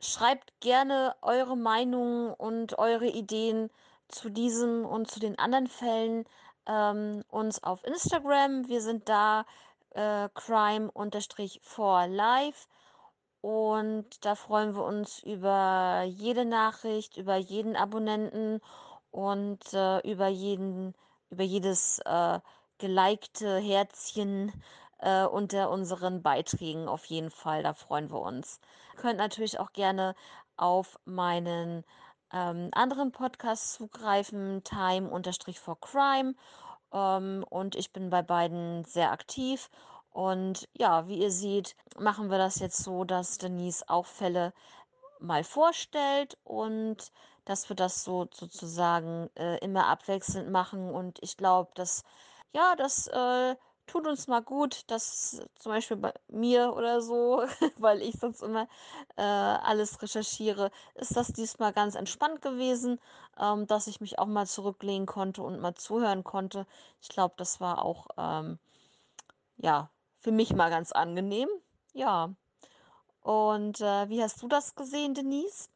schreibt 0.00 0.52
gerne 0.60 1.14
eure 1.22 1.56
Meinung 1.56 2.34
und 2.34 2.78
eure 2.78 3.06
Ideen 3.06 3.70
zu 4.08 4.28
diesem 4.28 4.84
und 4.84 5.10
zu 5.10 5.20
den 5.20 5.38
anderen 5.38 5.68
Fällen 5.68 6.26
ähm, 6.66 7.24
uns 7.28 7.62
auf 7.62 7.84
Instagram. 7.84 8.68
Wir 8.68 8.82
sind 8.82 9.08
da 9.08 9.46
äh, 9.90 10.28
crime-for-life. 10.34 12.66
Und 13.42 14.24
da 14.24 14.36
freuen 14.36 14.76
wir 14.76 14.84
uns 14.84 15.20
über 15.24 16.04
jede 16.06 16.44
Nachricht, 16.44 17.16
über 17.16 17.36
jeden 17.36 17.74
Abonnenten 17.74 18.60
und 19.10 19.60
äh, 19.74 19.98
über 20.08 20.28
jeden, 20.28 20.94
über 21.28 21.42
jedes 21.42 21.98
äh, 22.04 22.38
gelikte 22.78 23.58
Herzchen 23.58 24.52
äh, 24.98 25.24
unter 25.24 25.70
unseren 25.70 26.22
Beiträgen 26.22 26.88
auf 26.88 27.04
jeden 27.06 27.30
Fall. 27.30 27.64
Da 27.64 27.74
freuen 27.74 28.10
wir 28.10 28.20
uns. 28.20 28.60
Ihr 28.94 29.00
könnt 29.00 29.18
natürlich 29.18 29.58
auch 29.58 29.72
gerne 29.72 30.14
auf 30.56 30.96
meinen 31.04 31.84
ähm, 32.32 32.70
anderen 32.72 33.10
Podcast 33.10 33.74
zugreifen, 33.74 34.62
Time-for-Crime. 34.62 36.34
Ähm, 36.92 37.44
und 37.50 37.74
ich 37.74 37.92
bin 37.92 38.08
bei 38.08 38.22
beiden 38.22 38.84
sehr 38.84 39.10
aktiv. 39.10 39.68
Und 40.12 40.68
ja, 40.74 41.08
wie 41.08 41.18
ihr 41.20 41.30
seht, 41.30 41.76
machen 41.98 42.30
wir 42.30 42.38
das 42.38 42.58
jetzt 42.58 42.78
so, 42.78 43.04
dass 43.04 43.38
Denise 43.38 43.84
auch 43.88 44.06
Fälle 44.06 44.52
mal 45.20 45.44
vorstellt 45.44 46.36
und 46.44 47.12
dass 47.44 47.68
wir 47.68 47.76
das 47.76 48.04
so 48.04 48.28
sozusagen 48.32 49.30
äh, 49.36 49.58
immer 49.58 49.86
abwechselnd 49.86 50.50
machen. 50.50 50.90
Und 50.90 51.18
ich 51.22 51.36
glaube, 51.36 51.70
dass 51.74 52.04
ja, 52.52 52.76
das 52.76 53.06
äh, 53.08 53.56
tut 53.86 54.06
uns 54.06 54.26
mal 54.28 54.42
gut, 54.42 54.84
dass 54.90 55.40
zum 55.58 55.72
Beispiel 55.72 55.96
bei 55.96 56.12
mir 56.28 56.74
oder 56.74 57.00
so, 57.02 57.44
weil 57.78 58.02
ich 58.02 58.18
sonst 58.18 58.42
immer 58.42 58.68
äh, 59.16 59.22
alles 59.22 60.02
recherchiere, 60.02 60.70
ist 60.94 61.16
das 61.16 61.28
diesmal 61.32 61.72
ganz 61.72 61.94
entspannt 61.94 62.42
gewesen, 62.42 63.00
ähm, 63.40 63.66
dass 63.66 63.86
ich 63.86 64.00
mich 64.00 64.18
auch 64.18 64.26
mal 64.26 64.46
zurücklehnen 64.46 65.06
konnte 65.06 65.42
und 65.42 65.60
mal 65.60 65.74
zuhören 65.74 66.24
konnte. 66.24 66.66
Ich 67.00 67.08
glaube, 67.08 67.34
das 67.38 67.60
war 67.60 67.84
auch 67.84 68.06
ähm, 68.18 68.58
ja 69.56 69.90
für 70.22 70.32
mich 70.32 70.54
mal 70.54 70.70
ganz 70.70 70.92
angenehm. 70.92 71.48
Ja. 71.92 72.34
Und 73.20 73.80
äh, 73.80 74.08
wie 74.08 74.22
hast 74.22 74.42
du 74.42 74.48
das 74.48 74.74
gesehen, 74.74 75.14
Denise? 75.14 75.68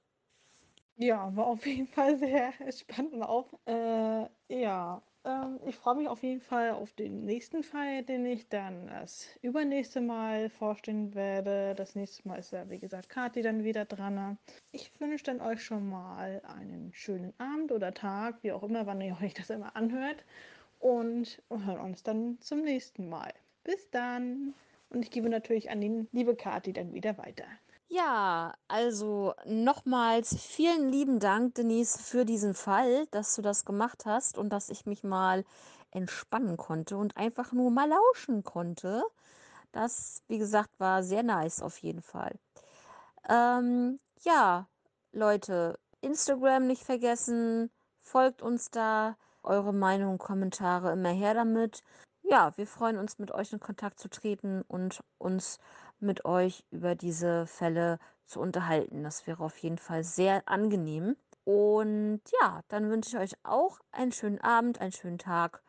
Ja, 0.97 1.35
war 1.37 1.47
auf 1.47 1.67
jeden 1.67 1.89
Fall 1.89 2.17
sehr 2.19 2.53
spannend 2.73 3.23
auch. 3.23 3.53
Äh, 3.67 4.27
ja, 4.49 5.03
ähm, 5.25 5.59
ich 5.67 5.77
freue 5.77 5.97
mich 5.97 6.09
auf 6.09 6.23
jeden 6.23 6.41
Fall 6.41 6.71
auf 6.71 6.93
den 6.95 7.25
nächsten 7.25 7.63
Fall, 7.63 8.03
den 8.05 8.25
ich 8.25 8.49
dann 8.49 8.87
das 8.87 9.29
übernächste 9.43 10.01
Mal 10.01 10.49
vorstellen 10.49 11.15
werde. 11.15 11.75
Das 11.75 11.97
nächste 11.97 12.27
Mal 12.27 12.37
ist 12.39 12.53
ja, 12.53 12.71
wie 12.71 12.79
gesagt, 12.79 13.09
Kathi 13.09 13.43
dann 13.43 13.65
wieder 13.65 13.85
dran. 13.85 14.39
Ich 14.73 14.91
wünsche 15.01 15.25
dann 15.25 15.41
euch 15.41 15.63
schon 15.63 15.89
mal 15.89 16.41
einen 16.47 16.93
schönen 16.95 17.35
Abend 17.39 17.73
oder 17.73 17.93
Tag, 17.93 18.43
wie 18.43 18.53
auch 18.53 18.63
immer, 18.63 18.87
wann 18.87 19.01
ihr 19.01 19.19
euch 19.21 19.35
das 19.35 19.51
immer 19.51 19.77
anhört. 19.77 20.25
Und 20.79 21.43
hören 21.51 21.81
uns 21.81 22.03
dann 22.03 22.39
zum 22.41 22.63
nächsten 22.63 23.09
Mal. 23.09 23.33
Bis 23.67 23.91
dann! 23.91 24.55
Und 24.91 25.03
ich 25.03 25.11
gebe 25.11 25.29
natürlich 25.29 25.71
an 25.71 25.81
die 25.81 26.07
liebe 26.13 26.37
Kathi 26.37 26.73
dann 26.73 26.95
wieder 26.95 27.19
weiter. 27.19 27.43
Ja, 27.89 28.55
also 28.69 29.35
nochmals 29.45 30.41
vielen 30.41 30.89
lieben 30.89 31.19
Dank, 31.19 31.57
Denise, 31.57 31.99
für 31.99 32.25
diesen 32.25 32.55
Fall, 32.55 33.07
dass 33.11 33.35
du 33.35 33.43
das 33.43 33.65
gemacht 33.65 34.07
hast 34.07 34.39
und 34.39 34.51
dass 34.51 34.71
ich 34.71 34.87
mich 34.87 35.03
mal 35.03 35.45
entspannen 35.91 36.57
konnte 36.57 36.97
und 36.97 37.17
einfach 37.17 37.51
nur 37.51 37.73
mal 37.73 37.89
lauschen 37.89 38.45
konnte. 38.45 39.03
Das, 39.73 40.23
wie 40.29 40.39
gesagt, 40.39 40.79
war 40.79 41.03
sehr 41.03 41.25
nice 41.25 41.61
auf 41.61 41.79
jeden 41.79 42.03
Fall. 42.03 42.39
Ähm, 43.29 43.99
ja, 44.21 44.69
Leute, 45.11 45.81
Instagram 46.03 46.69
nicht 46.69 46.85
vergessen, 46.85 47.73
folgt 48.01 48.43
uns 48.43 48.71
da, 48.71 49.17
eure 49.43 49.75
Meinung, 49.75 50.19
Kommentare 50.19 50.93
immer 50.93 51.11
her 51.11 51.35
damit. 51.35 51.83
Ja, 52.29 52.53
wir 52.57 52.67
freuen 52.67 52.99
uns, 52.99 53.19
mit 53.19 53.31
euch 53.31 53.53
in 53.53 53.61
Kontakt 53.61 54.01
zu 54.01 54.09
treten 54.09 54.63
und 54.63 55.03
uns 55.19 55.59
mit 56.01 56.25
euch 56.25 56.65
über 56.71 56.95
diese 56.97 57.47
Fälle 57.47 57.99
zu 58.25 58.41
unterhalten. 58.41 59.05
Das 59.05 59.27
wäre 59.27 59.45
auf 59.45 59.57
jeden 59.59 59.79
Fall 59.79 60.03
sehr 60.03 60.43
angenehm. 60.49 61.17
Und 61.45 62.21
ja, 62.41 62.63
dann 62.69 62.91
wünsche 62.91 63.11
ich 63.11 63.23
euch 63.23 63.39
auch 63.45 63.79
einen 63.93 64.11
schönen 64.13 64.41
Abend, 64.41 64.81
einen 64.81 64.91
schönen 64.93 65.19
Tag, 65.19 65.63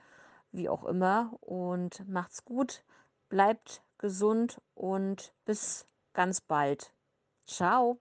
wie 0.52 0.68
auch 0.70 0.84
immer. 0.86 1.38
Und 1.42 2.08
macht's 2.10 2.44
gut, 2.44 2.84
bleibt 3.30 3.84
gesund 4.00 4.60
und 4.74 5.34
bis 5.46 5.86
ganz 6.14 6.42
bald. 6.42 6.92
Ciao. 7.46 8.00